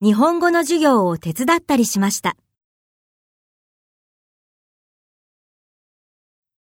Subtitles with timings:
[0.00, 2.36] 日本語の授業を手伝ったりしました。